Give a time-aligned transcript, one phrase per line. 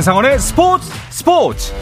[0.00, 1.74] 한상원의 스포츠 스포츠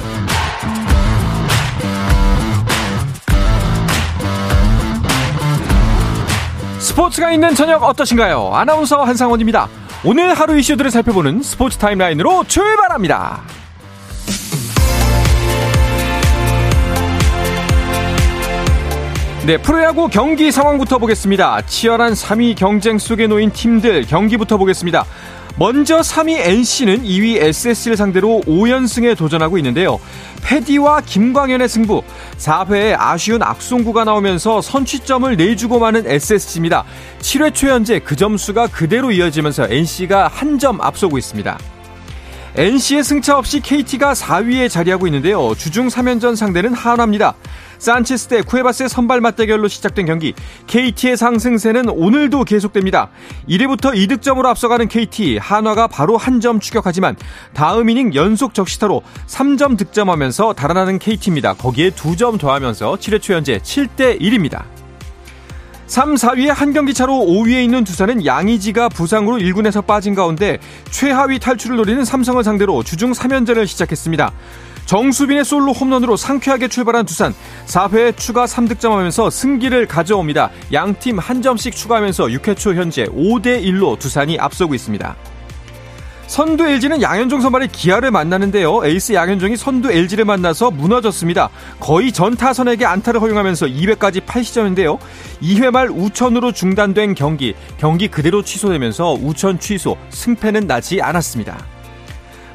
[6.81, 8.51] 스포츠가 있는 저녁 어떠신가요?
[8.55, 9.69] 아나운서 한상원입니다.
[10.05, 13.41] 오늘 하루 이슈들을 살펴보는 스포츠 타임라인으로 출발합니다.
[19.47, 21.63] 네, 프로야구 경기 상황부터 보겠습니다.
[21.63, 25.07] 치열한 3위 경쟁 속에 놓인 팀들 경기부터 보겠습니다.
[25.59, 29.99] 먼저 3위 NC는 2위 SS를 상대로 5연승에 도전하고 있는데요.
[30.45, 32.03] 패디와 김광현의 승부,
[32.39, 36.85] 4회에 아쉬운 악송구가 나오면서 선취점을 내주고 마는 SSG입니다.
[37.21, 41.57] 7회 초 현재 그 점수가 그대로 이어지면서 NC가 한 점 앞서고 있습니다.
[42.59, 45.55] NC의 승차 없이 KT가 4위에 자리하고 있는데요.
[45.55, 47.35] 주중 3연전 상대는 한화입니다.
[47.79, 50.35] 산체스 대 쿠에바스의 선발 맞대결로 시작된 경기
[50.67, 53.11] KT의 상승세는 오늘도 계속됩니다.
[53.49, 57.15] 1회부터 2득점으로 앞서가는 KT 한화가 바로 한 점 추격하지만
[57.53, 61.55] 다음 이닝 연속 적시타로 3점 득점하면서 달아나는 KT입니다.
[61.55, 64.78] 거기에 2점 더하면서 7회 초 현재 7대 1입니다.
[65.89, 70.59] 3, 4위의 한 경기 차로 5위에 있는 두산은 양의지가 부상으로 1군에서 빠진 가운데
[70.91, 74.31] 최하위 탈출을 노리는 삼성을 상대로 주중 3연전을 시작했습니다.
[74.85, 77.35] 정수빈의 솔로 홈런으로 상쾌하게 출발한 두산
[77.67, 80.51] 4회에 추가 3득점하면서 승기를 가져옵니다.
[80.73, 85.17] 양 팀 한 점씩 추가하면서 6회 초 현재 5대 1로 두산이 앞서고 있습니다.
[86.29, 88.85] 선두 LG는 양현종 선발의 기아를 만나는데요.
[88.85, 91.49] 에이스 양현종이 선두 LG를 만나서 무너졌습니다.
[91.81, 94.99] 거의 전 타선에게 안타를 허용하면서 2회까지 8실점인데요.
[95.43, 101.57] 2회 말 우천으로 중단된 경기, 경기 그대로 취소되면서 우천 취소, 승패는 나지 않았습니다.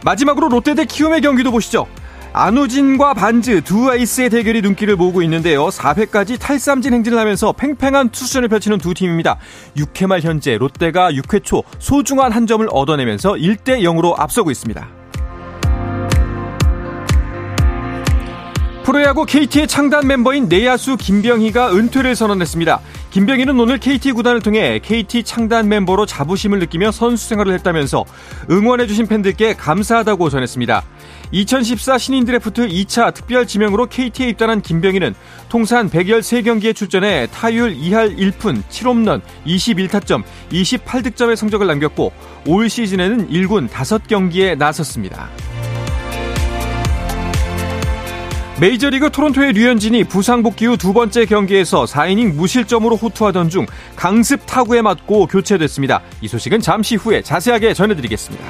[0.05, 1.87] 마지막으로 롯데 대 키움의 경기도 보시죠.
[2.35, 5.67] 안우진과 반즈 두 에이스의 대결이 눈길을 모으고 있는데요.
[5.67, 9.37] 4회까지 탈삼진 행진을 하면서 팽팽한 투수전을 펼치는 두 팀입니다.
[9.77, 14.87] 6회 말 현재 롯데가 6회 초 소중한 한 점을 얻어내면서 1대 0으로 앞서고 있습니다.
[18.83, 22.81] 프로야구 KT의 창단 멤버인 내야수 김병희가 은퇴를 선언했습니다.
[23.13, 28.05] 김병희는 오늘 KT 구단을 통해 KT 창단 멤버로 자부심을 느끼며 선수 생활을 했다면서
[28.49, 30.83] 응원해주신 팬들께 감사하다고 전했습니다.
[31.31, 35.13] 2014 신인 드래프트 2차 특별 지명으로 KT에 입단한 김병희는
[35.47, 42.11] 통산 113경기에 출전해 타율 2할 1푼 7홈런 21타점 28득점의 성적을 남겼고
[42.47, 45.29] 올 시즌에는 1군 5경기에 나섰습니다.
[48.63, 53.65] 메이저리그 토론토의 류현진이 부상 복귀 후 두 번째 경기에서 4이닝 무실점으로 호투하던 중
[53.97, 56.01] 강습 타구에 맞고 교체됐습니다.
[56.21, 58.45] 이 소식은 잠시 후에 자세하게 전해드리겠습니다.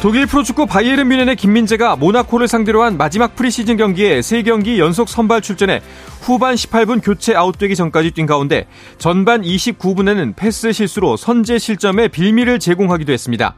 [0.00, 5.82] 독일 프로축구 바이에른 뮌헨의 김민재가 모나코를 상대로 한 마지막 프리시즌 경기에 3경기 연속 선발 출전해
[6.22, 8.66] 후반 18분 교체 아웃되기 전까지 뛴 가운데
[8.96, 13.56] 전반 29분에는 패스 실수로 선제 실점에 빌미를 제공하기도 했습니다.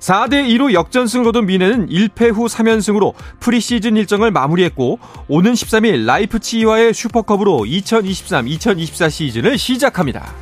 [0.00, 4.98] 4대2로 역전승을 거둔 미네는 1패 후 3연승으로 프리시즌 일정을 마무리했고
[5.28, 10.32] 오는 13일 라이프치히와의 슈퍼컵으로 2023-2024 시즌을 시작합니다.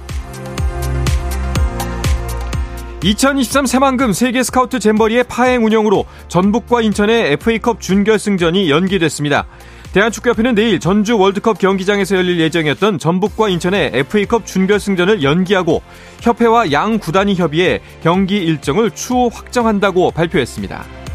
[3.03, 9.47] 2023 새만금 세계 스카우트 잼버리의 파행 운영으로 전북과 인천의 FA컵 준결승전이 연기됐습니다.
[9.97, 15.81] 대한축구협회는 내일 전주 월드컵 경기장에서 열릴 예정이었던 전북과 인천의 FA컵 준결승전을 연기하고
[16.21, 21.06] 협회와 양 구단이 협의해 경기 일정을 추후 확정한다고 발표했습니다.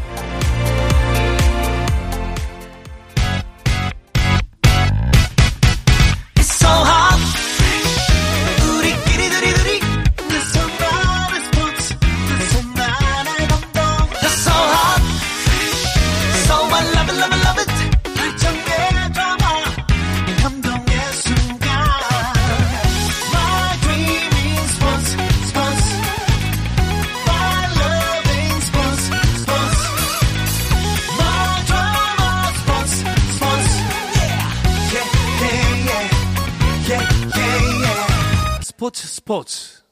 [38.61, 39.83] 스포츠 스포츠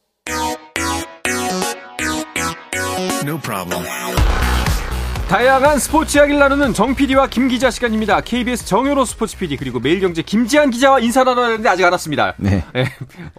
[3.23, 3.83] No problem.
[5.30, 8.20] 다양한 스포츠 이야기를 나누는 정 PD와 김 기자 시간입니다.
[8.20, 12.34] KBS 정효로 스포츠 PD 그리고 매일경제 김지한 기자와 인사 나눠야 하는데 아직 안 왔습니다.
[12.36, 12.64] 네.
[12.74, 12.84] 네.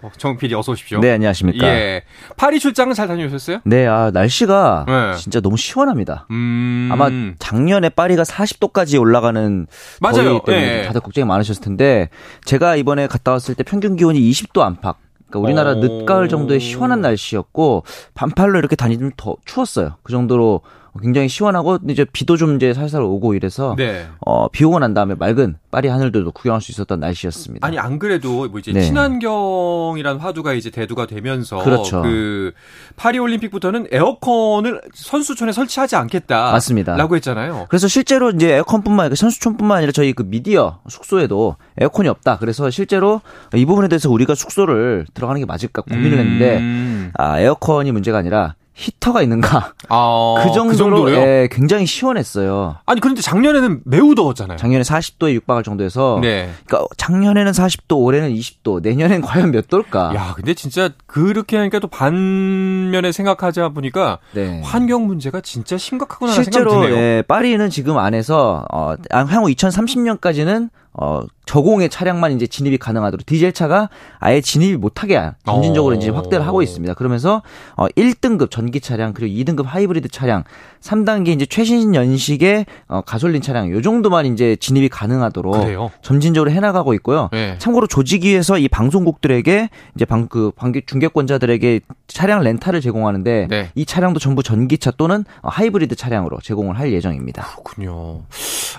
[0.02, 1.00] 어, 정 PD 어서 오십시오.
[1.00, 1.66] 네, 안녕하십니까.
[1.66, 2.02] 예.
[2.38, 3.58] 파리 출장은 잘 다녀오셨어요?
[3.64, 5.18] 네, 아, 날씨가 네.
[5.18, 6.26] 진짜 너무 시원합니다.
[6.30, 6.88] 음...
[6.90, 9.66] 아마 작년에 파리가 40도까지 올라가는
[10.00, 10.40] 맞아요.
[10.46, 10.82] 때문에 네.
[10.86, 12.08] 다들 걱정이 많으셨을 텐데
[12.46, 14.96] 제가 이번에 갔다 왔을 때 평균 기온이 20도 안팎.
[15.28, 15.74] 그러니까 우리나라 오.
[15.74, 17.84] 늦가을 정도의 시원한 날씨였고
[18.14, 19.96] 반팔로 이렇게 다니면 더 추웠어요.
[20.02, 20.62] 그 정도로
[21.00, 24.06] 굉장히 시원하고 이제 비도 좀 이제 살살 오고 이래서 네.
[24.20, 27.66] 어, 비 오고 난 다음에 맑은 파리 하늘들도 구경할 수 있었던 날씨였습니다.
[27.66, 28.82] 아니 안 그래도 뭐 이제 네.
[28.82, 32.02] 친환경이란 화두가 이제 대두가 되면서 그렇죠.
[32.02, 32.52] 그
[32.96, 36.52] 파리 올림픽부터는 에어컨을 선수촌에 설치하지 않겠다.
[36.52, 36.96] 맞습니다.
[36.96, 37.66] 라고 했잖아요.
[37.70, 42.36] 그래서 실제로 이제 에어컨뿐만 아니라 선수촌뿐만 아니라 저희 그 미디어 숙소에도 에어컨이 없다.
[42.38, 43.22] 그래서 실제로
[43.54, 47.12] 이 부분에 대해서 우리가 숙소를 들어가는 게 맞을까 고민을 했는데 음.
[47.14, 49.74] 아, 에어컨이 문제가 아니라 히터가 있는가.
[49.88, 51.12] 아, 그 정도로 그?
[51.12, 52.76] 예, 굉장히 시원했어요.
[52.86, 54.56] 아니 그런데 작년에는 매우 더웠잖아요.
[54.56, 56.18] 작년에 40도에 육박할 정도에서.
[56.22, 56.50] 네.
[56.66, 60.14] 그러니까 작년에는 40도, 올해는 20도, 내년엔 과연 몇 도일까?
[60.14, 64.60] 야, 근데 진짜 그렇게 하니까 또 반면에 생각하자 보니까 네.
[64.64, 67.02] 환경 문제가 진짜 심각하구나 실제로 생각이 드네요.
[67.02, 73.88] 예, 파리는 지금 안에서 어 향후 2030년까지는 어, 저공의 차량만 이제 진입이 가능하도록 디젤 차가
[74.18, 76.94] 아예 진입이 못하게 점진적으로 이제 확대를 하고 있습니다.
[76.94, 77.42] 그러면서
[77.76, 80.44] 어, 1등급 전기 차량 그리고 2등급 하이브리드 차량
[80.80, 85.90] 3단계 이제 최신 연식의 어, 가솔린 차량 요 정도만 이제 진입이 가능하도록 그래요?
[86.02, 87.28] 점진적으로 해나가고 있고요.
[87.32, 87.56] 네.
[87.58, 93.70] 참고로 조직위에서 이 방송국들에게 이제 방 그 방기 중개권자들에게 차량 렌탈을 제공하는데 네.
[93.74, 97.42] 이 차량도 전부 전기차 또는 어, 하이브리드 차량으로 제공을 할 예정입니다.
[97.42, 98.20] 그렇군요.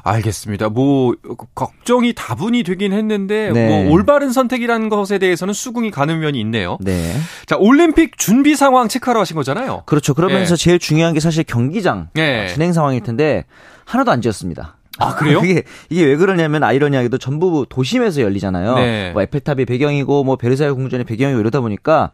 [0.03, 0.69] 알겠습니다.
[0.69, 1.15] 뭐
[1.55, 3.67] 걱정이 다분히 되긴 했는데 네.
[3.67, 6.77] 뭐 올바른 선택이라는 것에 대해서는 수긍이 가는 면이 있네요.
[6.81, 7.13] 네.
[7.45, 9.83] 자 올림픽 준비 상황 체크하러 가신 거잖아요.
[9.85, 10.13] 그렇죠.
[10.13, 10.63] 그러면서 네.
[10.63, 12.47] 제일 중요한 게 사실 경기장 네.
[12.47, 13.45] 진행 상황일 텐데
[13.85, 14.77] 하나도 안 지었습니다.
[14.99, 15.39] 아 그래요?
[15.43, 18.75] 이게 이게 왜 그러냐면 아이러니하게도 전부 도심에서 열리잖아요.
[18.75, 19.11] 네.
[19.13, 22.11] 뭐 에펠탑이 배경이고 뭐 베르사유 궁전이 배경이고 이러다 보니까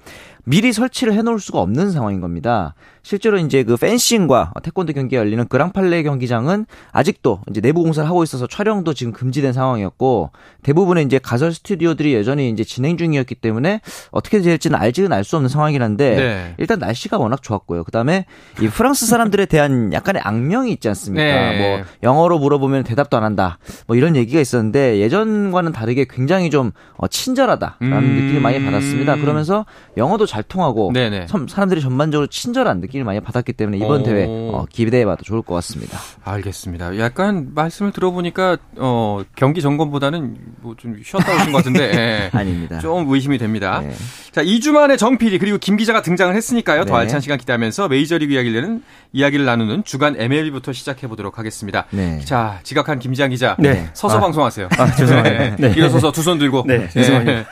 [0.49, 2.73] 미리 설치를 해놓을 수가 없는 상황인 겁니다.
[3.03, 8.47] 실제로 이제 그 펜싱과 태권도 경기가 열리는 그랑팔레 경기장은 아직도 이제 내부 공사를 하고 있어서
[8.47, 10.31] 촬영도 지금 금지된 상황이었고
[10.63, 15.49] 대부분의 이제 가설 스튜디오들이 여전히 이제 진행 중이었기 때문에 어떻게 될지는 알지는 알 수 없는
[15.49, 16.55] 상황이긴 한데 네.
[16.57, 17.83] 일단 날씨가 워낙 좋았고요.
[17.83, 18.25] 그다음에
[18.59, 21.23] 이 프랑스 사람들에 대한 약간의 악명이 있지 않습니까?
[21.23, 21.59] 네.
[21.59, 23.59] 뭐 영어로 물어보면 대답도 안 한다.
[23.85, 28.15] 뭐 이런 얘기가 있었는데 예전과는 다르게 굉장히 좀 어, 친절하다라는 음...
[28.15, 29.17] 느낌을 많이 받았습니다.
[29.17, 29.67] 그러면서
[29.97, 31.27] 영어도 잘 통하고 네네.
[31.47, 34.03] 사람들이 전반적으로 친절한 느낌을 많이 받았기 때문에 이번 오.
[34.03, 35.99] 대회 어, 기대해봐도 좋을 것 같습니다.
[36.23, 36.97] 알겠습니다.
[36.99, 41.91] 약간 말씀을 들어보니까 어, 경기 점검보다는 뭐 좀 쉬었다 오신 것 같은데
[42.33, 42.37] 예.
[42.37, 42.79] 아닙니다.
[42.79, 43.81] 좀 의심이 됩니다.
[43.81, 43.93] 네.
[44.31, 46.85] 자 2주 만에 정 PD 그리고 김 기자가 등장을 했으니까요.
[46.85, 46.89] 네.
[46.89, 48.79] 더 알찬 시간 기대하면서 메이저리그 이야기를
[49.11, 51.85] 이야기를 나누는 주간 MLB부터 시작해 보도록 하겠습니다.
[51.89, 52.19] 네.
[52.23, 53.89] 자 지각한 김지한 기자 네.
[53.93, 54.21] 서서 아.
[54.21, 54.69] 방송하세요.
[54.77, 55.55] 아, 죄송합니다.
[55.57, 55.73] 네.
[55.75, 56.63] 일어서서 두 손 들고.
[56.67, 56.87] 네.
[56.89, 57.45] 죄송합니다.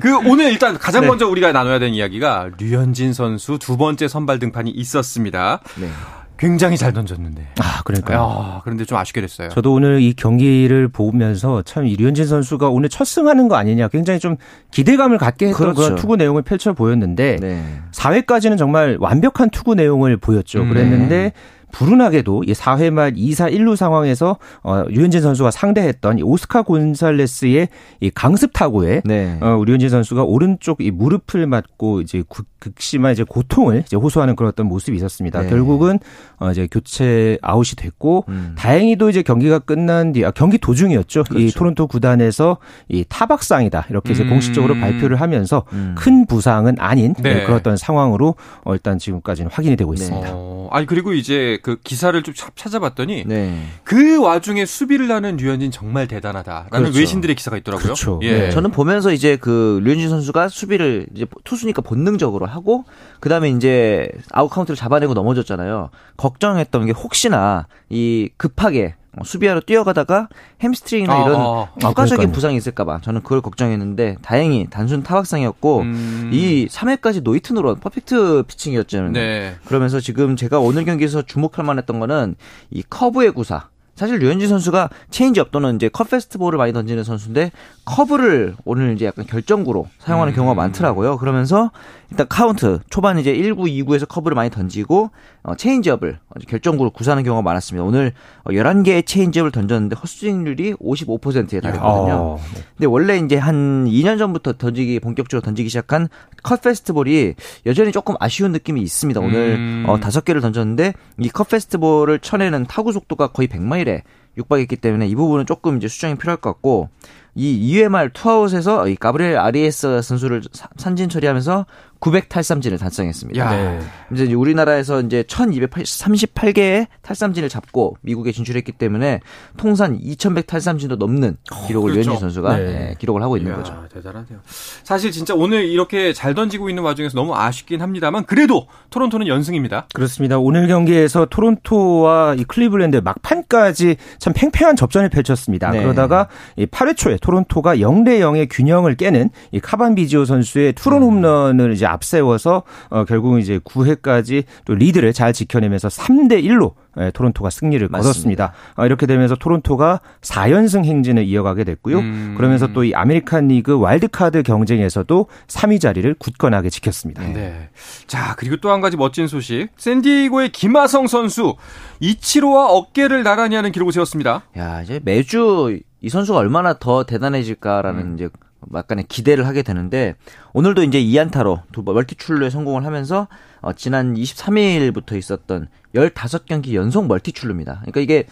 [0.00, 2.23] 그 오늘 일단 가장 먼저 우리가 나눠야 되는 이야기가
[2.58, 5.60] 류현진 선수 두 번째 선발 등판이 있었습니다.
[5.80, 5.88] 네.
[6.36, 7.46] 굉장히 잘 던졌는데.
[7.60, 8.20] 아, 그러니까요.
[8.20, 9.50] 아, 그런데 좀 아쉽게 됐어요.
[9.50, 14.36] 저도 오늘 이 경기를 보면서 참 이류현진 선수가 오늘 첫 승하는 거 아니냐 굉장히 좀
[14.72, 15.80] 기대감을 갖게 했던 그렇죠.
[15.80, 17.64] 그런 투구 내용을 펼쳐 보였는데 네.
[17.92, 20.62] 4회까지는 정말 완벽한 투구 내용을 보였죠.
[20.62, 20.70] 음.
[20.70, 21.32] 그랬는데
[21.74, 27.68] 불운하게도 이 4회 말 2사 1루 상황에서 어 류현진 선수가 상대했던 이 오스카 곤살레스의
[28.00, 29.38] 이 강습 타구에 네.
[29.40, 32.22] 어 류현진 선수가 오른쪽 이 무릎을 맞고 이제
[32.64, 35.42] 극심한 이제 고통을 이제 호소하는 그런 어떤 모습이 있었습니다.
[35.42, 35.48] 네.
[35.48, 35.98] 결국은
[36.38, 38.54] 어 이제 교체 아웃이 됐고 음.
[38.56, 41.24] 다행히도 이제 경기가 끝난 뒤 아, 경기 도중이었죠.
[41.24, 41.44] 그렇죠.
[41.44, 42.58] 이 토론토 구단에서
[42.88, 44.30] 이 타박상이다 이렇게 이제 음.
[44.30, 45.94] 공식적으로 발표를 하면서 음.
[45.98, 47.34] 큰 부상은 아닌 네.
[47.34, 47.42] 네.
[47.44, 50.30] 그런 어떤 상황으로 어 일단 지금까지는 확인이 되고 있습니다.
[50.32, 53.62] 어, 아니 그리고 이제 그 기사를 좀 찾아봤더니 네.
[53.84, 56.98] 그 와중에 수비를 하는 류현진 정말 대단하다라는 그렇죠.
[56.98, 57.84] 외신들의 기사가 있더라고요.
[57.84, 58.20] 그렇죠.
[58.22, 58.38] 예.
[58.38, 58.50] 네.
[58.50, 62.84] 저는 보면서 이제 그 류현진 선수가 수비를 이제 투수니까 본능적으로 하고
[63.20, 65.90] 그다음에 이제 아웃 카운트를 잡아내고 넘어졌잖아요.
[66.16, 70.28] 걱정했던 게 혹시나 이 급하게 어, 수비하러 뛰어가다가
[70.62, 76.30] 햄스트링이나 이런 아, 아, 추가적인 아, 부상이 있을까봐 저는 그걸 걱정했는데 다행히 단순 타박상이었고 음.
[76.32, 79.12] 이 3회까지 노히트 노런으로 퍼펙트 피칭이었잖아요.
[79.12, 79.54] 네.
[79.66, 82.34] 그러면서 지금 제가 오늘 경기에서 주목할 만했던 거는
[82.70, 83.68] 이 커브의 구사.
[83.94, 87.52] 사실 류현진 선수가 체인지업 또는 이제 컷 패스트볼을 많이 던지는 선수인데
[87.84, 90.34] 커브를 오늘 이제 약간 결정구로 사용하는 음.
[90.34, 91.16] 경우가 많더라고요.
[91.18, 91.70] 그러면서
[92.14, 95.10] 일단 카운트 초반 이제 1구, 2구에서 커브를 많이 던지고
[95.42, 97.84] 어, 체인지업을 결정구로 구사하는 경우가 많았습니다.
[97.84, 98.12] 오늘
[98.46, 102.14] 11개의 어, 체인지업을 던졌는데 헛스윙률이 55%에 달했거든요.
[102.14, 102.60] 어, 네.
[102.76, 106.08] 근데 원래 이제 한 2년 전부터 던지기 본격적으로 던지기 시작한
[106.44, 107.34] 컷 패스트볼이
[107.66, 109.20] 여전히 조금 아쉬운 느낌이 있습니다.
[109.20, 109.84] 오늘 음.
[109.88, 114.02] 어, 5개를 던졌는데 이 컷 패스트볼을 쳐내는 타구 속도가 거의 100마일에
[114.36, 116.90] 육박했기 때문에 이 부분은 조금 이제 수정이 필요할 것 같고
[117.34, 120.42] 이 2회 말 투아웃에서 이 가브리엘 아리에스 선수를
[120.76, 121.66] 산진 처리하면서
[122.04, 123.50] 900 탈삼진을 달성했습니다.
[123.50, 123.80] 네.
[124.12, 129.20] 이제 우리나라에서 이제 1238개의 탈삼진을 잡고 미국에 진출했기 때문에
[129.56, 132.10] 통산 2100 탈삼진도 넘는 어, 기록을 어, 그렇죠.
[132.10, 132.64] 유현진 선수가 네.
[132.64, 133.82] 네, 기록을 하고 있는 이야, 거죠.
[133.90, 134.38] 대단하네요.
[134.82, 139.86] 사실 진짜 오늘 이렇게 잘 던지고 있는 와중에서 너무 아쉽긴 합니다만 그래도 토론토는 연승입니다.
[139.94, 140.38] 그렇습니다.
[140.38, 145.70] 오늘 경기에서 토론토와 이 클리블랜드 막판까지 참 팽팽한 접전을 펼쳤습니다.
[145.70, 145.80] 네.
[145.80, 151.08] 그러다가 이 8회 초에 토론토가 0대 0의 균형을 깨는 이 캐번 비지오 선수의 투런 음.
[151.08, 157.50] 홈런을 이제 앞세워서 어, 결국은 이제 9회까지 또 리드를 잘 지켜내면서 3대 1로 예, 토론토가
[157.50, 158.02] 승리를 맞습니다.
[158.12, 158.52] 거뒀습니다.
[158.76, 161.98] 어, 이렇게 되면서 토론토가 4연승 행진을 이어가게 됐고요.
[161.98, 162.34] 음.
[162.36, 167.22] 그러면서 또 이 아메리칸 리그 와일드카드 경쟁에서도 3위 자리를 굳건하게 지켰습니다.
[167.22, 167.32] 네.
[167.32, 167.68] 네.
[168.06, 169.68] 자, 그리고 또 한 가지 멋진 소식.
[169.78, 171.56] 샌디에이고의 김하성 선수
[172.00, 174.42] 이치로와 어깨를 나란히 하는 기록을 세웠습니다.
[174.58, 178.14] 야, 이제 매주 이 선수가 얼마나 더 대단해질까라는 음.
[178.14, 178.28] 이제
[178.74, 180.16] 약간의 기대를 하게 되는데
[180.52, 183.26] 오늘도 이제 2안타로 또 멀티 출루에 성공을 하면서
[183.62, 187.80] 어, 지난 23일부터 있었던 15경기 연속 멀티 출루입니다.
[187.80, 188.26] 그러니까 이게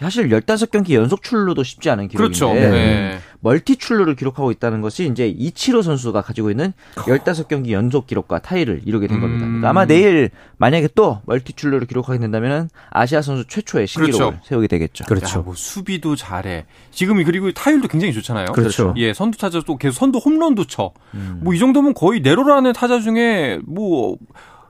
[0.00, 2.54] 사실 15경기 연속 출루도 쉽지 않은 기록인데 그렇죠.
[2.54, 3.18] 네.
[3.40, 9.06] 멀티 출루를 기록하고 있다는 것이 이제 이치로 선수가 가지고 있는 15경기 연속 기록과 타이를 이루게
[9.06, 9.46] 된 겁니다.
[9.46, 14.40] 그러니까 아마 내일 만약에 또 멀티 출루를 기록하게 된다면 아시아 선수 최초의 신기록을 그렇죠.
[14.46, 15.04] 세우게 되겠죠.
[15.04, 15.38] 그렇죠.
[15.38, 16.66] 야, 뭐 수비도 잘해.
[16.90, 18.46] 지금 그리고 타율도 굉장히 좋잖아요.
[18.52, 18.94] 그렇죠.
[18.96, 20.92] 예, 선두 타자 또 계속 선두 홈런도 쳐.
[21.14, 21.40] 음.
[21.42, 24.16] 뭐이 정도면 거의 내로라는 타자 중에 뭐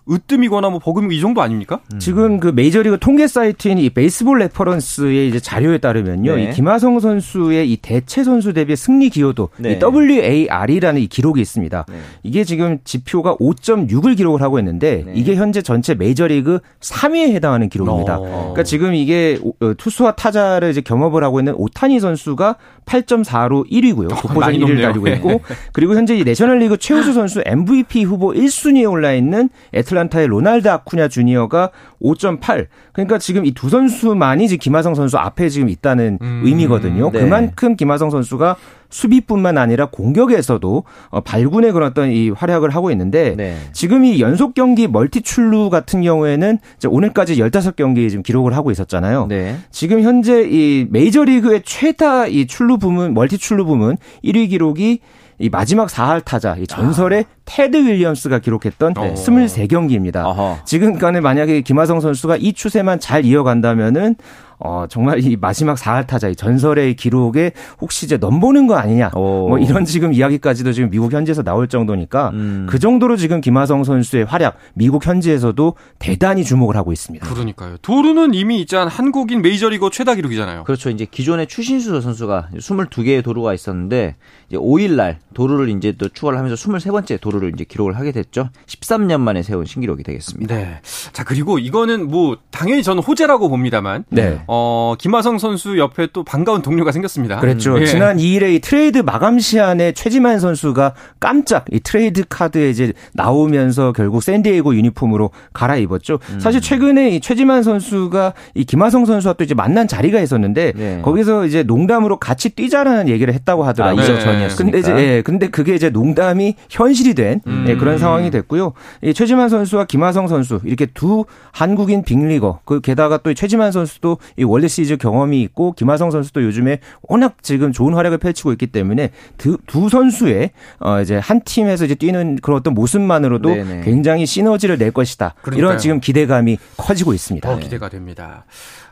[0.08, 1.80] 으뜸이거나 뭐 버금이 이 정도 아닙니까?
[1.92, 1.98] 음.
[1.98, 6.36] 지금 그 메이저리그 통계 사이트인 이 베이스볼 레퍼런스의 이제 자료에 따르면요.
[6.36, 6.42] 네.
[6.44, 9.72] 이 김하성 선수의 이 대체 선수 대비 승리 기여도 네.
[9.72, 11.86] 이 WAR이라는 이 기록이 있습니다.
[11.88, 11.96] 네.
[12.22, 15.12] 이게 지금 지표가 5.6을 기록을 하고 있는데 네.
[15.14, 18.18] 이게 현재 전체 메이저리그 3위에 해당하는 기록입니다.
[18.18, 18.22] 어.
[18.22, 24.08] 그러니까 지금 이게 어, 투수와 타자를 이제 겸업을 하고 있는 오타니 선수가 8.4로 1위고요.
[24.08, 25.40] 독보적 1위를 가지고 있고
[25.72, 31.08] 그리고 현재 이 내셔널리그 최우수 선수 MVP 후보 1순위에 올라 있는 애틀 애틀란타의 로날드 아쿠냐
[31.08, 32.66] 주니어가 5.8.
[32.92, 37.10] 그러니까 지금 이 두 선수만이 지금 김하성 선수 앞에 지금 있다는 음, 의미거든요.
[37.10, 37.20] 네.
[37.20, 38.56] 그만큼 김하성 선수가
[38.90, 43.56] 수비뿐만 아니라 공격에서도 어, 발군의 그런 어떤 이 활약을 하고 있는데 네.
[43.72, 49.26] 지금 이 연속 경기 멀티 출루 같은 경우에는 오늘까지 15경기 지금 기록을 하고 있었잖아요.
[49.28, 49.56] 네.
[49.70, 55.00] 지금 현재 이 메이저리그의 최다 이 출루 부문 멀티 출루 부문 1위 기록이
[55.38, 57.35] 이 마지막 4할 타자 이 전설의 아.
[57.46, 59.14] 테드 윌리엄스가 기록했던 네.
[59.14, 60.24] 23경기입니다.
[60.24, 60.58] 어허.
[60.64, 64.16] 지금까지 만약에 김하성 선수가 이 추세만 잘 이어간다면은
[64.58, 69.10] 어, 정말 이 마지막 4할 타자, 이 전설의 기록에 혹시 이제 넘보는 거 아니냐.
[69.14, 69.48] 오.
[69.48, 72.66] 뭐 이런 지금 이야기까지도 지금 미국 현지에서 나올 정도니까 음.
[72.68, 77.26] 그 정도로 지금 김하성 선수의 활약, 미국 현지에서도 대단히 주목을 하고 있습니다.
[77.28, 77.76] 그러니까요.
[77.82, 78.88] 도루는 이미 있잖아.
[78.88, 80.64] 한국인 메이저리거 최다 기록이잖아요.
[80.64, 80.90] 그렇죠.
[80.90, 84.16] 이제 기존에 추신수 선수가 22개의 도루가 있었는데
[84.48, 88.50] 이제 5일 날 도루를 이제 또 추가를 하면서 23번째 도루 를 이제 기록을 하게 됐죠.
[88.66, 90.54] 13년 만에 세운 신기록이 되겠습니다.
[90.54, 90.80] 네.
[91.12, 94.40] 자, 그리고 이거는 뭐 당연히 저는 호재라고 봅니다만 네.
[94.46, 97.40] 어, 김하성 선수 옆에 또 반가운 동료가 생겼습니다.
[97.40, 97.80] 그렇죠.
[97.80, 97.86] 예.
[97.86, 104.22] 지난 2일에 이 트레이드 마감 시한에 최지만 선수가 깜짝 이 트레이드 카드에 이제 나오면서 결국
[104.22, 106.18] 샌디에이고 유니폼으로 갈아입었죠.
[106.30, 106.40] 음.
[106.40, 111.00] 사실 최근에 이 최지만 선수가 이 김하성 선수와 또 이제 만난 자리가 있었는데 네.
[111.02, 114.04] 거기서 이제 농담으로 같이 뛰자라는 얘기를 했다고 하더라고요.
[114.04, 114.20] 아, 네.
[114.20, 114.56] 전이었으니까.
[114.56, 117.64] 근데 이제 예, 근데 그게 이제 농담이 현실이 된 음.
[117.68, 118.72] 예, 그런 상황이 됐고요.
[119.02, 124.44] 이 최지만 선수와 김하성 선수 이렇게 두 한국인 빅리거 그 게다가 또 최지만 선수도 이
[124.44, 129.58] 월드 시리즈 경험이 있고 김하성 선수도 요즘에 워낙 지금 좋은 활약을 펼치고 있기 때문에 두,
[129.66, 133.80] 두 선수의 어 이제 한 팀에서 이제 뛰는 그런 어떤 모습만으로도 네네.
[133.82, 135.34] 굉장히 시너지를 낼 것이다.
[135.42, 135.58] 그러니까요.
[135.58, 137.48] 이런 지금 기대감이 커지고 있습니다.
[137.48, 138.44] 더 기대가 됩니다.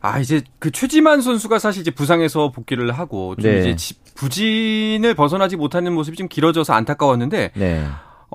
[0.04, 3.70] 아 이제 그 최지만 선수가 사실 이제 부상에서 복귀를 하고 좀 네.
[3.70, 7.52] 이제 부진을 벗어나지 못하는 모습이 좀 길어져서 안타까웠는데.
[7.54, 7.87] 네.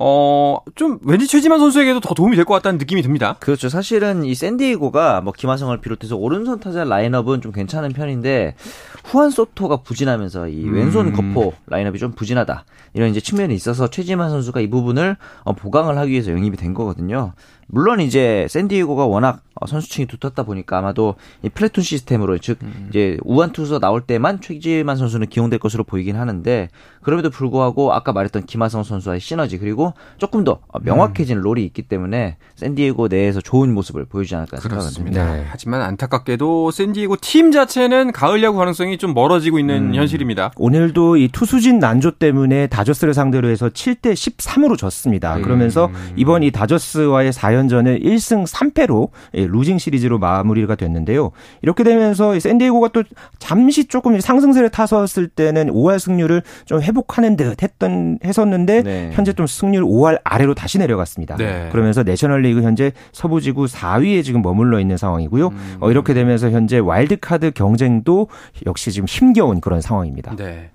[0.01, 3.35] 어, 좀 왠지 최지만 선수에게도 더 도움이 될 것 같다는 느낌이 듭니다.
[3.41, 3.67] 그렇죠.
[3.67, 8.55] 사실은 이 샌디에고가 뭐 김하성을 비롯해서 오른손 타자 라인업은 좀 괜찮은 편인데
[9.03, 11.33] 후안 소토가 부진하면서 이 왼손 음.
[11.33, 12.63] 거포 라인업이 좀 부진하다.
[12.93, 17.33] 이런 이제 측면이 있어서 최지만 선수가 이 부분을 어, 보강을 하기 위해서 영입이 된 거거든요.
[17.71, 22.87] 물론 이제 샌디에고가 워낙 어, 선수층이 두텁다 보니까 아마도 이 플래툰 시스템으로 즉 음.
[22.89, 26.69] 이제 우한 투수 나올 때만 최지만 선수는 기용될 것으로 보이긴 하는데
[27.01, 31.41] 그럼에도 불구하고 아까 말했던 김하성 선수와의 시너지 그리고 조금 더 명확해진 음.
[31.41, 35.33] 롤이 있기 때문에 샌디에고 내에서 좋은 모습을 보여주지 않을까 생각합니다.
[35.33, 35.45] 네.
[35.49, 39.95] 하지만 안타깝게도 샌디에고 팀 자체는 가을 야구 가능성이 좀 멀어지고 있는 음.
[39.95, 40.51] 현실입니다.
[40.55, 45.35] 오늘도 이 투수진 난조 때문에 다저스를 상대로 해서 7대 13으로 졌습니다.
[45.35, 45.41] 음.
[45.41, 51.31] 그러면서 이번 이 다저스와의 4연 전을 1승 3패로 예, 루징 시리즈로 마무리가 됐는데요.
[51.61, 53.03] 이렇게 되면서 샌디에고가 또
[53.39, 59.09] 잠시 조금 상승세를 타섰을 때는 5할 승률을 좀 회복하는 듯 했던 했었는데 네.
[59.13, 61.35] 현재 좀 승률 5할 아래로 다시 내려갔습니다.
[61.37, 61.69] 네.
[61.71, 65.47] 그러면서 내셔널리그 현재 서부지구 4위에 지금 머물러 있는 상황이고요.
[65.47, 65.77] 음.
[65.79, 68.27] 어, 이렇게 되면서 현재 와일드카드 경쟁도
[68.65, 70.35] 역시 지금 힘겨운 그런 상황입니다.
[70.35, 70.69] 네.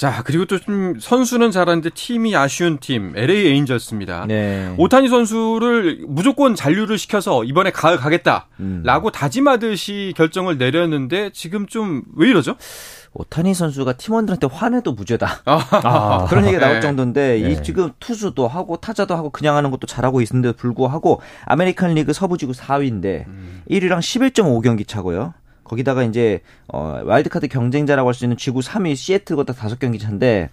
[0.00, 4.24] 자, 그리고 또 좀 선수는 잘하는데 팀이 아쉬운 팀 LA 에인저스입니다.
[4.26, 4.74] 네.
[4.78, 9.12] 오타니 선수를 무조건 잔류를 시켜서 이번에 가을 가겠다라고 음.
[9.12, 12.56] 다짐하듯이 결정을 내렸는데 지금 좀 왜 이러죠?
[13.12, 15.42] 오타니 선수가 팀원들한테 화내도 무죄다.
[15.44, 16.80] 아, 그런 얘기가 나올 네.
[16.80, 17.50] 정도인데 네.
[17.50, 22.38] 이 지금 투수도 하고 타자도 하고 그냥 하는 것도 잘하고 있는데도 불구하고 아메리칸 리그 서부
[22.38, 23.62] 지구 4위인데 음.
[23.70, 25.34] 1위랑 11.5경기 차고요.
[25.70, 30.50] 거기다가 이제 어 와일드카드 경쟁자라고 할 수 있는 지구 3위 시애틀보다 5경기 차인데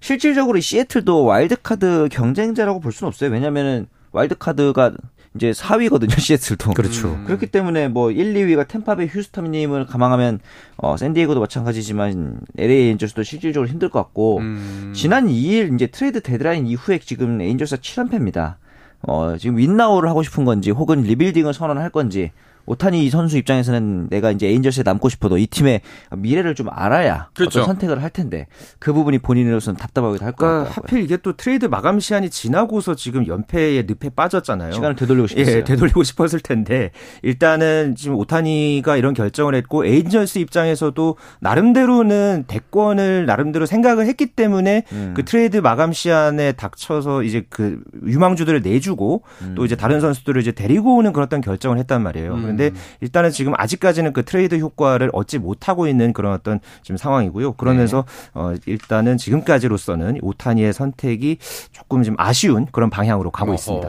[0.00, 3.30] 실질적으로 시애틀도 와일드카드 경쟁자라고 볼 수는 없어요.
[3.30, 4.92] 왜냐면은 와일드카드가
[5.34, 6.74] 이제 4위거든요, 시애틀도.
[6.74, 7.08] 그렇죠.
[7.08, 7.24] 음.
[7.24, 10.40] 그렇기 때문에 뭐 1, 2위가 탬파베이 휴스턴임을 감안하면
[10.76, 14.92] 어 샌디에고도 마찬가지지만 LA 에인절스도 실질적으로 힘들 것 같고 음.
[14.94, 18.56] 지난 2일 이제 트레이드 데드라인 이후에 지금 에인절스가 7연패입니다.
[19.02, 22.30] 어 지금 win now를 하고 싶은 건지 혹은 rebuilding을 선언할 건지
[22.66, 25.80] 오타니 선수 입장에서는 내가 이제 에인절스에 남고 싶어도 이 팀의
[26.16, 27.60] 미래를 좀 알아야 그렇죠.
[27.60, 28.46] 어떤 선택을 할 텐데
[28.78, 30.82] 그 부분이 본인으로서는 답답하기도 할것 그러니까 같아요.
[30.84, 34.72] 하필 이게 또 트레이드 마감 시한이 지나고서 지금 연패의 늪에 빠졌잖아요.
[34.72, 35.56] 시간을 되돌리고 싶었어요.
[35.56, 36.90] 예, 되돌리고 싶었을 텐데
[37.22, 45.14] 일단은 지금 오타니가 이런 결정을 했고 에인절스 입장에서도 나름대로는 대권을 나름대로 생각을 했기 때문에 음.
[45.16, 49.54] 그 트레이드 마감 시한에 닥쳐서 이제 그 유망주들을 내주고 음.
[49.56, 52.34] 또 이제 다른 선수들을 이제 데리고 오는 그런 결정을 했단 말이에요.
[52.34, 52.51] 음.
[52.56, 57.52] 그런데 일단은 지금 아직까지는 그 트레이드 효과를 얻지 못하고 있는 그런 어떤 지금 상황이고요.
[57.52, 58.04] 그러면서
[58.34, 58.40] 네.
[58.40, 61.38] 어 일단은 지금까지로서는 오타니의 선택이
[61.72, 63.54] 조금 좀 아쉬운 그런 방향으로 가고 어허.
[63.54, 63.88] 있습니다.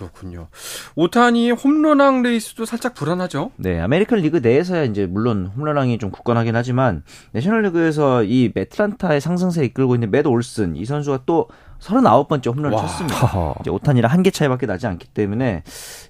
[0.00, 0.48] 그렇군요.
[0.96, 3.50] 오타니의 홈런왕 레이스도 살짝 불안하죠?
[3.56, 7.02] 네, 아메리칸 리그 내에서야 이제 물론 홈런왕이 좀 굳건하긴 하지만
[7.32, 11.48] 내셔널리그에서 이 애틀란타의 상승세 이끌고 있는 맷 올슨 이 선수가 또
[11.80, 12.82] 39번째 홈런을 와.
[12.82, 13.54] 쳤습니다.
[13.60, 15.62] 이제 오타니랑 한 개 차이밖에 나지 않기 때문에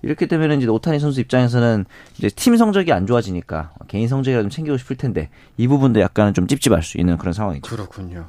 [0.02, 1.84] 이렇게 되면 이제 오타니 선수 입장에서는
[2.18, 6.48] 이제 팀 성적이 안 좋아지니까 개인 성적이라도 좀 챙기고 싶을 텐데 이 부분도 약간은 좀
[6.48, 7.68] 찝찝할 수 있는 그런 상황이죠.
[7.70, 8.26] 그렇군요.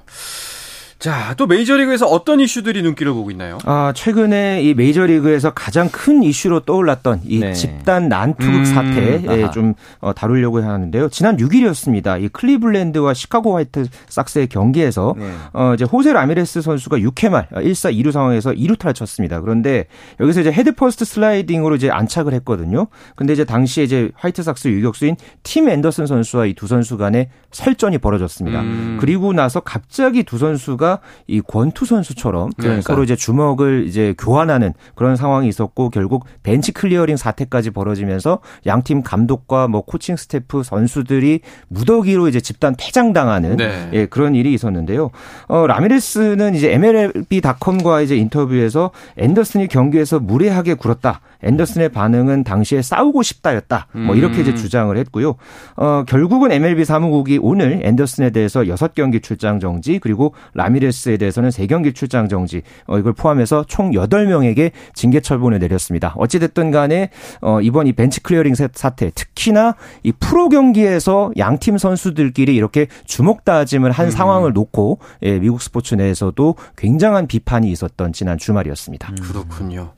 [1.01, 3.57] 자, 또 메이저리그에서 어떤 이슈들이 눈길을 보고 있나요?
[3.65, 7.53] 아, 최근에 이 메이저리그에서 가장 큰 이슈로 떠올랐던 이 네.
[7.53, 11.09] 집단 난투극 음, 사태 좀 어, 다루려고 하는데요.
[11.09, 12.21] 지난 6일이었습니다.
[12.21, 15.31] 이 클리블랜드와 시카고 화이트 삭스의 경기에서 네.
[15.53, 19.41] 어, 이제 호세 라미레스 선수가 6회 말 1사 2루 상황에서 2루타를 쳤습니다.
[19.41, 19.87] 그런데
[20.19, 22.85] 여기서 이제 head first 슬라이딩으로 이제 안착을 했거든요.
[23.15, 27.97] 근데 이제 당시에 이제 화이트 삭스 유격수인 팀 앤더슨 선수와 이 두 선수 간에 설전이
[27.97, 28.61] 벌어졌습니다.
[28.61, 28.97] 음.
[29.01, 30.90] 그리고 나서 갑자기 두 선수가
[31.27, 32.81] 이 권투 선수처럼 그러니까.
[32.81, 39.67] 서로 이제 주먹을 이제 교환하는 그런 상황이 있었고 결국 벤치 클리어링 사태까지 벌어지면서 양팀 감독과
[39.67, 43.89] 뭐 코칭 스태프 선수들이 무더기로 이제 집단 퇴장당하는 네.
[43.93, 45.11] 예, 그런 일이 있었는데요.
[45.47, 51.21] 어, 라미레스는 이제 MLB.com과 이제 인터뷰에서 앤더슨이 경기에서 무례하게 굴었다.
[51.43, 53.87] 앤더슨의 반응은 당시에 싸우고 싶다였다.
[53.93, 54.55] 뭐 이렇게 이제 음.
[54.55, 55.35] 주장을 했고요.
[55.75, 62.29] 어, 결국은 MLB 사무국이 오늘 앤더슨에 대해서 6경기 출장 정지 그리고 라미레스에 대해서는 3경기 출장
[62.29, 66.13] 정지 어, 이걸 포함해서 총 8명에게 징계 처분을 내렸습니다.
[66.17, 67.09] 어찌 됐든 간에
[67.41, 73.91] 어, 이번 이 벤치 클리어링 사태 특히나 이 프로 경기에서 양팀 선수들끼리 이렇게 주먹 다짐을
[73.91, 74.11] 한 음.
[74.11, 79.09] 상황을 놓고 예, 미국 스포츠 내에서도 굉장한 비판이 있었던 지난 주말이었습니다.
[79.11, 79.15] 음.
[79.21, 79.93] 그렇군요.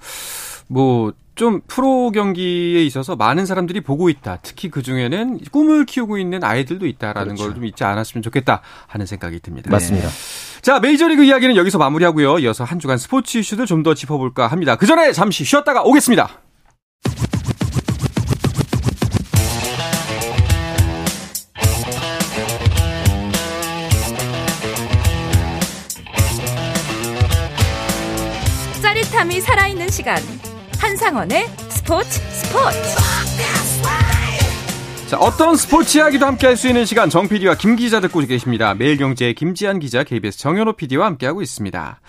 [0.67, 4.37] 뭐 좀 프로 경기에 있어서 많은 사람들이 보고 있다.
[4.43, 7.45] 특히 그 중에는 꿈을 키우고 있는 아이들도 있다라는 그렇죠.
[7.45, 9.71] 걸좀 잊지 않았으면 좋겠다 하는 생각이 듭니다.
[9.71, 10.07] 맞습니다.
[10.07, 10.61] 네.
[10.61, 12.39] 자, 메이저리그 이야기는 여기서 마무리하고요.
[12.39, 14.75] 이어서 한 주간 스포츠 이슈들 좀더 짚어볼까 합니다.
[14.75, 16.29] 그 전에 잠시 쉬었다가 오겠습니다.
[28.81, 30.52] 짜릿함이 살아있는 시간.
[30.83, 33.32] 한상원의 스포츠 스포츠.
[35.13, 38.73] 자, 어떤 스포츠 이야기도 함께 할 수 있는 시간 정 PD와 김 기자 듣고 계십니다.
[38.73, 41.99] 매일경제 김지한 기자, KBS 정현호 PD와 함께하고 있습니다.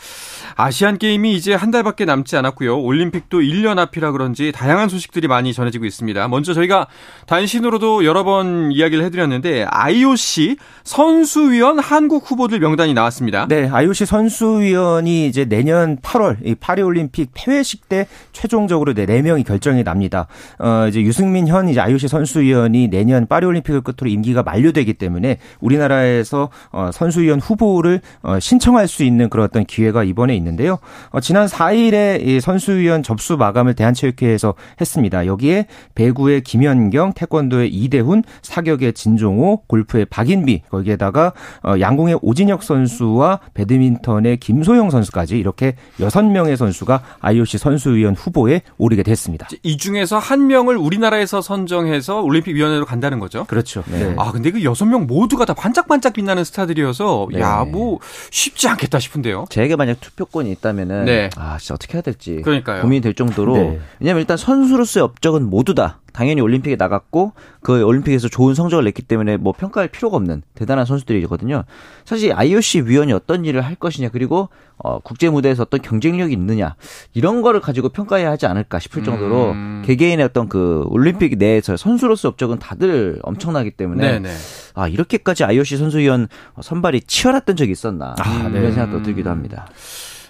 [0.57, 2.81] 아시안 게임이 이제 한 달밖에 남지 않았고요.
[2.81, 6.29] 올림픽도 1년 앞이라 그런지 다양한 소식들이 많이 전해지고 있습니다.
[6.29, 6.87] 먼저 저희가
[7.27, 13.47] 단신으로도 여러 번 이야기를 해드렸는데 IOC 선수위원 한국 후보들 명단이 나왔습니다.
[13.49, 19.83] 네, IOC 선수위원이 이제 내년 8월 이 파리 올림픽 폐회식 때 최종적으로 네, 4명이 결정이
[19.83, 20.29] 납니다.
[20.59, 26.51] 어, 이제 유승민 현 이제 IOC 선수위원이 내년 파리 올림픽을 끝으로 임기가 만료되기 때문에 우리나라에서
[26.71, 30.79] 어, 선수위원 후보를 어, 신청할 수 있는 그런 어떤 기회가 이번에 있는데요.
[31.11, 35.27] 어, 지난 4일에 이 선수위원 접수 마감을 대한체육회에서 했습니다.
[35.27, 41.33] 여기에 배구의 김연경, 태권도의 이대훈, 사격의 진종호, 골프의 박인비, 거기에다가
[41.65, 49.49] 어, 양궁의 오진혁 선수와 배드민턴의 김소영 선수까지 이렇게 6명의 선수가 IOC 선수위원 후보에 오르게 됐습니다.
[49.63, 53.45] 이 중에서 한 명을 우리나라에서 선정해서 올림픽 위원 회로 간다는 거죠?
[53.45, 53.83] 그렇죠.
[53.87, 54.15] 네.
[54.19, 57.41] 아, 근데 그 6명 모두가 다 반짝반짝 빛나는 스타들이어서 네.
[57.41, 57.99] 야, 뭐
[58.31, 59.47] 쉽지 않겠다 싶은데요.
[59.51, 61.31] 제게 만약 투표권이 있다면은 네.
[61.37, 62.83] 아, 진짜 어떻게 해야 될지 그러니까요.
[62.83, 63.81] 고민이 될 정도로 네.
[64.01, 69.37] 왜냐면 일단 선수로서의 업적은 모두 다 당연히 올림픽에 나갔고 그 올림픽에서 좋은 성적을 냈기 때문에
[69.37, 71.65] 뭐 평가할 필요가 없는 대단한 선수들이거든요.
[72.05, 76.77] 사실 IOC 위원이 어떤 일을 할 것이냐 그리고 어 국제 무대에서 어떤 경쟁력이 있느냐
[77.15, 79.83] 이런 거를 가지고 평가해야 하지 않을까 싶을 정도로 음.
[79.85, 84.31] 개개인의 어떤 그 올림픽 내에서 선수로서 업적은 다들 엄청나기 때문에 네네.
[84.75, 86.29] 아 이렇게까지 IOC 선수위원
[86.63, 88.71] 선발이 치열했던 적이 있었나 아, 이런 네.
[88.71, 89.67] 생각도 들기도 합니다.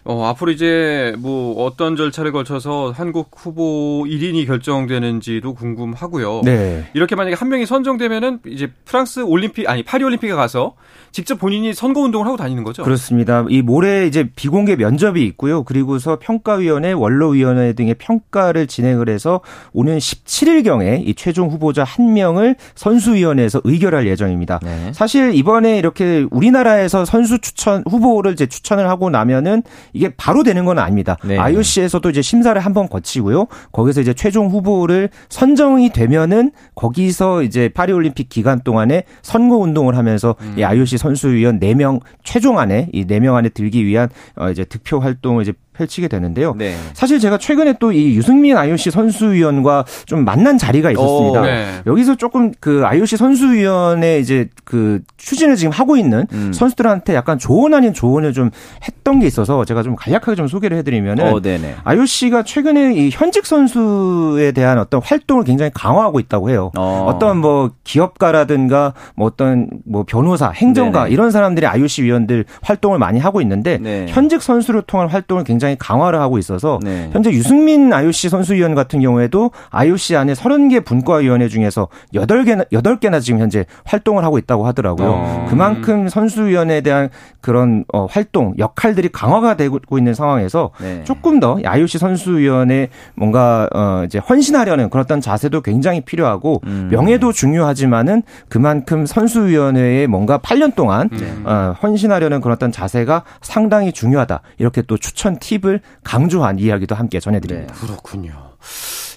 [0.06, 6.42] 어, 앞으로 이제 뭐 어떤 절차를 거쳐서 한국 후보 1인이 결정되는지도 궁금하고요.
[6.44, 6.84] 네.
[6.92, 10.74] 이렇게 만약에 한 명이 선정되면은 이제 프랑스 올림픽 아니 파리 올림픽에 가서
[11.10, 12.82] 직접 본인이 선거 운동을 하고 다니는 거죠.
[12.82, 13.46] 그렇습니다.
[13.48, 15.62] 이 모레 이제 비공개 면접이 있고요.
[15.62, 19.40] 그리고서 평가위원회, 원로위원회 등의 평가를 진행을 해서
[19.72, 24.58] 오는 17일 경에 이 최종 후보자 한 명을 선수위원회에서 의결할 예정입니다.
[24.62, 24.92] 네.
[24.92, 29.62] 사실 이번에 이렇게 우리나라에서 선수 추천 후보를 이제 추천을 하고 나면은
[29.94, 31.16] 이게 바로 되는 건 아닙니다.
[31.24, 31.38] 네.
[31.38, 33.46] IOC에서도 이제 심사를 한번 거치고요.
[33.72, 40.34] 거기서 이제 최종 후보를 선정이 되면은 거기서 이제 파리 올림픽 기간 동안에 선거 운동을 하면서
[40.40, 40.54] 음.
[40.58, 45.42] 이 IOC 선수위원 4명 최종 안에 이 4명 안에 들기 위한 어 이제 득표 활동을
[45.42, 46.54] 이제 펼치게 되는데요.
[46.56, 46.76] 네.
[46.92, 51.40] 사실 제가 최근에 또 이 유승민 IOC 선수위원과 좀 만난 자리가 있었습니다.
[51.40, 51.66] 오, 네.
[51.86, 56.52] 여기서 조금 그 IOC 선수위원회 이제 그 추진을 지금 하고 있는 음.
[56.52, 58.50] 선수들한테 약간 조언 아닌 조언을 좀
[58.86, 61.40] 했던 게 있어서 제가 좀 간략하게 좀 소개를 해드리면은 어,
[61.84, 66.70] IOC가 최근에 이 현직 선수에 대한 어떤 활동을 굉장히 강화하고 있다고 해요.
[66.76, 67.16] 어.
[67.20, 71.12] 떤뭐 기업가라든가 뭐 어떤 뭐 변호사, 행정가 네네.
[71.12, 74.06] 이런 사람들이 IOC 위원들 활동을 많이 하고 있는데 네.
[74.08, 77.08] 현직 선수를 통한 활동을 굉장히 굉장히 강화를 하고 있어서 네.
[77.12, 83.64] 현재 유승민 IOC 선수위원 같은 경우에도 IOC 안에 30개 분과위원회 중에서 8개나 8개나 지금 현재
[83.84, 85.08] 활동을 하고 있다고 하더라고요.
[85.08, 85.46] 어.
[85.48, 87.08] 그만큼 선수위원회에 대한
[87.40, 91.02] 그런 어, 활동 역할들이 강화가 되고 있는 상황에서 네.
[91.04, 96.88] 조금 더 IOC 선수위원회 뭔가 어 이제 헌신하려는 그런 어떤 자세도 굉장히 필요하고 음.
[96.90, 101.42] 명예도 중요하지만은 그만큼 선수위원회에 뭔가 8년 동안 음.
[101.46, 104.40] 어, 헌신하려는 그런 어떤 자세가 상당히 중요하다.
[104.58, 107.74] 이렇게 또 추천 팁 팁을 강조한 이야기도 함께 전해드립니다.
[107.74, 108.32] 네, 그렇군요.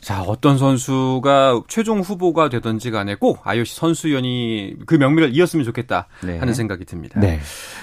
[0.01, 6.37] 자, 어떤 선수가 최종 후보가 되든지 간에 꼭 IOC 선수위원이 그 명맥을 이었으면 좋겠다 네.
[6.37, 7.19] 하는 생각이 듭니다.
[7.19, 7.39] 네.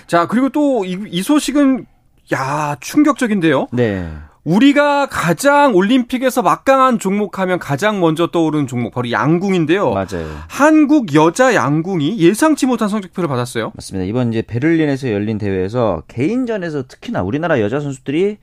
[0.06, 1.86] 자, 그리고 또 이 소식은
[2.32, 3.68] 야, 충격적인데요.
[3.72, 4.10] 네.
[4.44, 9.90] 우리가 가장 올림픽에서 막강한 종목하면 가장 먼저 떠오르는 종목 바로 양궁인데요.
[9.90, 10.28] 맞아요.
[10.48, 13.72] 한국 여자 양궁이 예상치 못한 성적표를 받았어요.
[13.74, 14.07] 맞습니다.
[14.07, 18.37] 이번 이제 베를린에서 열린 대회에서 개인전에서 특히나 우리나라 여자 선수들이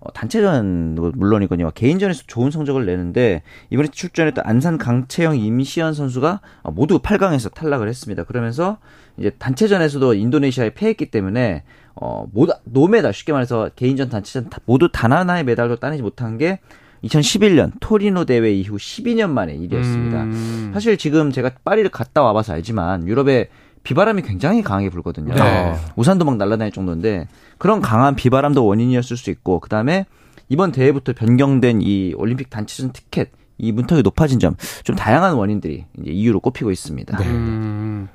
[0.00, 1.70] 어, 단체전 물론이거든요.
[1.74, 6.40] 개인전에서 좋은 성적을 내는데 이번에 출전했던 안산 강채영 임시연 선수가
[6.72, 8.24] 모두 8강에서 탈락을 했습니다.
[8.24, 8.78] 그러면서
[9.16, 11.62] 이제 단체전에서도 인도네시아에 패했기 때문에
[11.96, 16.58] 어, 모두 노메달 쉽게 말해서 개인전 단체전 모두 단 하나의 메달도 따내지 못한 게
[17.04, 20.22] 2011년 토리노 대회 이후 12년 만의 일이었습니다.
[20.22, 20.70] 음.
[20.72, 23.48] 사실 지금 제가 파리를 갔다 와봐서 알지만 유럽에
[23.82, 25.34] 비바람이 굉장히 강하게 불거든요.
[25.34, 25.74] 네.
[25.96, 27.28] 우산도 막 날아다닐 정도인데
[27.58, 30.06] 그런 강한 비바람도 원인이었을 수 있고 그다음에
[30.48, 36.10] 이번 대회부터 변경된 이 올림픽 단체전 티켓 이 문턱이 높아진 점 좀 다양한 원인들이 이제
[36.10, 37.16] 이유로 꼽히고 있습니다.
[37.18, 37.24] 네.
[37.26, 38.08] 음.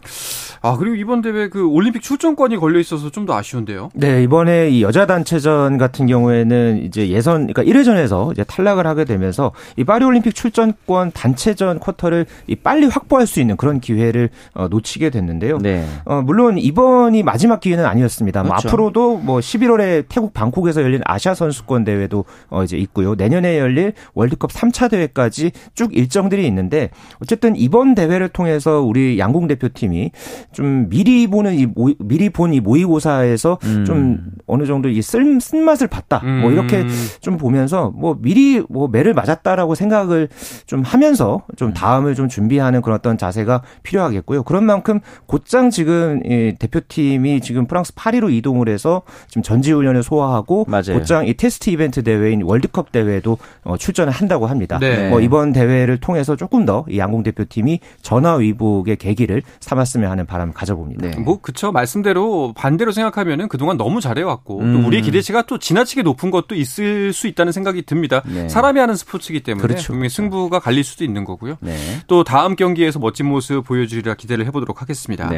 [0.61, 3.89] 아 그리고 이번 대회 그 올림픽 출전권이 걸려 있어서 좀 더 아쉬운데요.
[3.93, 9.51] 네 이번에 이 여자 단체전 같은 경우에는 이제 예선 그러니까 1회전에서 이제 탈락을 하게 되면서
[9.77, 15.09] 이 파리 올림픽 출전권 단체전 쿼터를 이 빨리 확보할 수 있는 그런 기회를 어, 놓치게
[15.11, 15.59] 됐는데요.
[15.59, 15.85] 네.
[16.05, 18.43] 어, 물론 이번이 마지막 기회는 아니었습니다.
[18.43, 18.67] 뭐 그렇죠.
[18.67, 23.15] 뭐 앞으로도 뭐 11월에 태국 방콕에서 열린 아시아 선수권 대회도 어, 이제 있고요.
[23.15, 26.89] 내년에 열릴 월드컵 3차 대회까지 쭉 일정들이 있는데
[27.21, 30.11] 어쨌든 이번 대회를 통해서 우리 양궁 대표팀이
[30.51, 33.85] 좀 미리 보는 이 모, 미리 본 이 모의고사에서 음.
[33.85, 36.21] 좀 어느 정도 이 쓴, 쓴맛을 봤다.
[36.23, 36.41] 음.
[36.41, 36.85] 뭐 이렇게
[37.21, 40.29] 좀 보면서 뭐 미리 뭐 매를 맞았다라고 생각을
[40.65, 44.43] 좀 하면서 좀 다음을 좀 준비하는 그런 어떤 자세가 필요하겠고요.
[44.43, 50.65] 그런 만큼 곧장 지금 이 대표팀이 지금 프랑스 파리로 이동을 해서 지금 전지 훈련을 소화하고
[50.67, 50.93] 맞아요.
[50.93, 54.79] 곧장 이 테스트 이벤트 대회인 월드컵 대회도 어, 출전을 한다고 합니다.
[54.79, 55.09] 네.
[55.09, 60.53] 뭐 이번 대회를 통해서 조금 더 이 양궁 대표팀이 전화 위복의 계기를 삼았으면 하는 바람을
[60.53, 61.09] 가져봅니다.
[61.09, 61.19] 네.
[61.19, 64.73] 뭐 그쵸 말씀대로 반대로 생각하면은 그동안 너무 잘해왔고 음.
[64.73, 68.21] 또 우리의 기대치가 또 지나치게 높은 것도 있을 수 있다는 생각이 듭니다.
[68.25, 68.49] 네.
[68.49, 69.93] 사람이 하는 스포츠이기 때문에 그렇죠.
[69.93, 71.57] 분명히 승부가 갈릴 수도 있는 거고요.
[71.61, 71.75] 네.
[72.07, 75.29] 또 다음 경기에서 멋진 모습 보여주리라 기대를 해보도록 하겠습니다.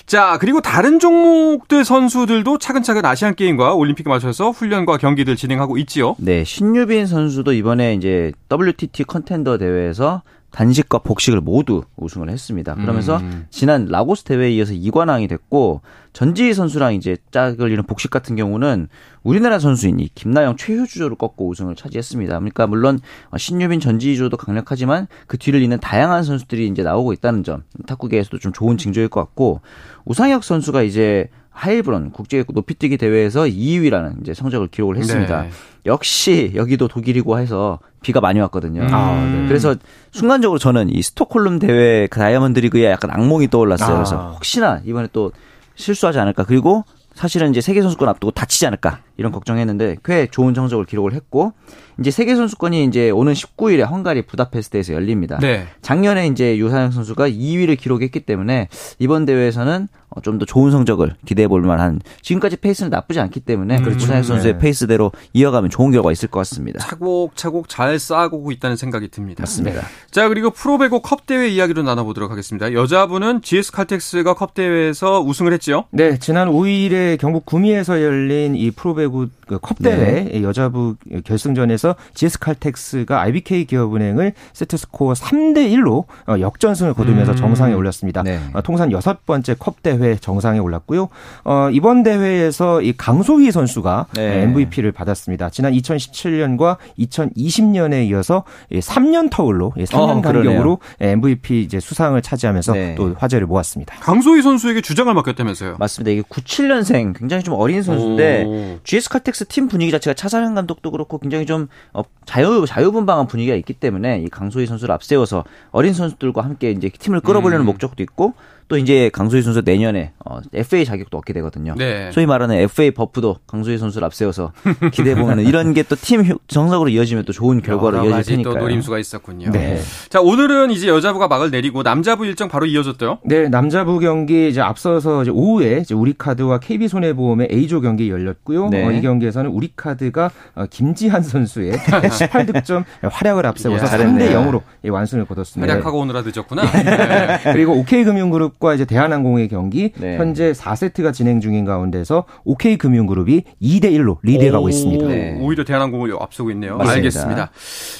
[0.00, 0.06] 네.
[0.06, 6.16] 자, 그리고 다른 종목들 선수들도 차근차근 아시안 게임과 올림픽에 맞춰서 훈련과 경기들 진행하고 있지요.
[6.18, 12.74] 네, 신유빈 선수도 이번에 이제 WTT 컨텐더 대회에서 단식과 복식을 모두 우승을 했습니다.
[12.74, 13.46] 그러면서 음.
[13.50, 15.80] 지난 라고스 대회에 이어서 2관왕이 됐고
[16.12, 18.88] 전지희 선수랑 이제 짝을 이룬 복식 같은 경우는
[19.22, 22.34] 우리나라 선수인 이 김나영 최효주조를 꺾고 우승을 차지했습니다.
[22.34, 22.98] 그러니까 물론
[23.36, 28.76] 신유빈 전지희조도 강력하지만 그 뒤를 잇는 다양한 선수들이 이제 나오고 있다는 점 탁구계에서도 좀 좋은
[28.76, 29.60] 징조일 것 같고
[30.04, 35.42] 우상혁 선수가 이제 하일브론 국제 높이뛰기 대회에서 2위라는 이제 성적을 기록을 했습니다.
[35.42, 35.50] 네.
[35.86, 38.86] 역시 여기도 독일이고 해서 비가 많이 왔거든요.
[38.90, 39.48] 아, 네.
[39.48, 39.74] 그래서
[40.10, 43.90] 순간적으로 저는 이 스톡홀름 대회 그 다이아몬드 리그에 약간 악몽이 떠올랐어요.
[43.90, 43.94] 아.
[43.94, 45.32] 그래서 혹시나 이번에 또
[45.74, 46.44] 실수하지 않을까.
[46.44, 46.84] 그리고
[47.14, 51.52] 사실은 이제 세계 선수권 앞두고 다치지 않을까 이런 걱정했는데 꽤 좋은 성적을 기록을 했고
[52.00, 55.38] 이제 세계 선수권이 이제 오는 19일에 헝가리 부다페스트에서 열립니다.
[55.42, 55.66] 네.
[55.82, 61.60] 작년에 이제 유사영 선수가 2위를 기록했기 때문에 이번 대회에서는 어, 좀더 좋은 성적을 기대해 볼
[61.60, 64.04] 만한 지금까지 페이스는 나쁘지 않기 때문에 음, 그렇죠.
[64.04, 64.58] 유사영 선수의 네.
[64.58, 66.80] 페이스대로 이어가면 좋은 결과 있을 것 같습니다.
[66.80, 69.42] 차곡차곡 잘 쌓아오고 있다는 생각이 듭니다.
[69.42, 69.82] 맞습니다.
[70.10, 72.72] 자 그리고 프로배구 컵 대회 이야기로 나눠보도록 하겠습니다.
[72.72, 75.84] 여자분은 GS 칼텍스가 컵 대회에서 우승을 했지요?
[75.90, 80.42] 네, 지난 5일에 경북 구미에서 열린 이 프로배구 그컵 대회 네.
[80.42, 87.36] 여자부 결승전에서 GS 칼텍스가 IBK 기업은행을 세트 스코어 3대 1로 어, 역전승을 거두면서 음.
[87.36, 88.22] 정상에 올랐습니다.
[88.22, 88.40] 네.
[88.52, 91.08] 어, 통산 여섯 번째 컵 대회 정상에 올랐고요.
[91.44, 94.42] 어, 이번 대회에서 이 강소희 선수가 네.
[94.42, 95.50] MVP를 받았습니다.
[95.50, 102.94] 지난 2017년과 2020년에 이어서 3년 터울로 3년 어, 간격으로 MVP 이제 수상을 차지하면서 네.
[102.94, 103.96] 또 화제를 모았습니다.
[104.00, 105.76] 강소휘 선수에게 주장을 맡겼다면서요?
[105.78, 106.10] 맞습니다.
[106.10, 108.78] 이게 97년생 굉장히 좀 어린 선수인데 오.
[109.00, 113.72] GS 칼텍스 팀 분위기 자체가 차상현 감독도 그렇고 굉장히 좀 어, 자유 자유분방한 분위기가 있기
[113.74, 117.66] 때문에 이 강소휘 선수를 앞세워서 어린 선수들과 함께 이제 팀을 끌어보려는 음.
[117.66, 118.34] 목적도 있고
[118.70, 121.74] 또 이제 강소휘 선수 내년에 어, FA 자격도 얻게 되거든요.
[121.76, 122.10] 네.
[122.12, 124.52] 소위 말하는 FA buff도 강소휘 선수를 앞세워서
[124.92, 128.54] 기대해 보면 이런 게 또 팀 정석으로 이어지면 또 좋은 결과로 이어질 테니까요.
[128.54, 129.50] 또 노림수가 있었군요.
[129.50, 129.80] 네.
[130.08, 133.18] 자 오늘은 이제 여자부가 막을 내리고 남자부 일정 바로 이어졌대요.
[133.24, 138.68] 네, 남자부 경기 이제 앞서서 이제 오후에 이제 우리카드와 KB 손해보험의 A조 경기 열렸고요.
[138.68, 138.86] 네.
[138.86, 145.72] 어, 이 경기에서는 우리카드가 어, 김지한 선수의 18득점 활약을 앞세워서 3대 0으로 완승을 거뒀습니다.
[145.72, 146.62] 활약하고 오느라 늦었구나.
[146.70, 147.38] 네.
[147.52, 150.16] 그리고 OK금융그룹 그룹과 이제 대한항공의 경기 네.
[150.18, 155.06] 현재 4세트가 진행 중인 가운데서 OK금융그룹이 2대 1로 리드해가고 있습니다.
[155.08, 155.38] 네.
[155.40, 156.76] 오히려 대한항공을 앞서고 있네요.
[156.76, 156.94] 맞습니다.
[156.96, 157.50] 알겠습니다.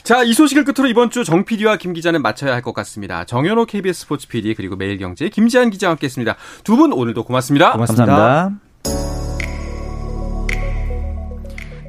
[0.04, 3.24] 자, 이 소식을 끝으로 이번 주 정 PD와 김 기자는 마쳐야 할 것 같습니다.
[3.24, 6.36] 정현호 KBS 스포츠 PD 그리고 매일경제 김지한 기자와 함께했습니다.
[6.64, 7.72] 두 분 오늘도 고맙습니다.
[7.72, 8.06] 고맙습니다.
[8.06, 8.60] 감사합니다.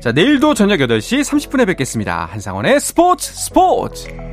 [0.02, 2.26] 자, 내일도 저녁 8시 30분에 뵙겠습니다.
[2.32, 4.31] 한상원의 스포츠 스포츠!